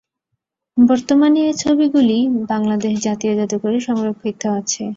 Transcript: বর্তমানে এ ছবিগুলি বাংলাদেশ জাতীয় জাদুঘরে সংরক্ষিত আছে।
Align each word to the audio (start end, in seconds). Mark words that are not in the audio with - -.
বর্তমানে 0.77 1.39
এ 1.45 1.53
ছবিগুলি 1.57 2.17
বাংলাদেশ 2.49 2.93
জাতীয় 3.01 3.33
জাদুঘরে 3.39 3.79
সংরক্ষিত 3.81 4.41
আছে। 4.59 4.83